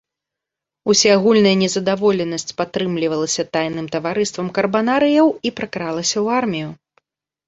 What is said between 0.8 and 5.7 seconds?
Усеагульная незадаволенасць падтрымлівалася тайным таварыствам карбанарыяў і